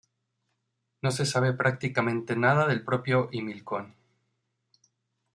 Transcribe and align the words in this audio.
No 1.03 1.11
se 1.11 1.27
sabe 1.27 1.53
prácticamente 1.53 2.35
nada 2.35 2.65
del 2.65 2.83
propio 2.83 3.29
Himilcón. 3.31 3.93